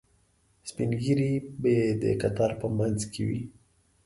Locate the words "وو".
3.29-3.41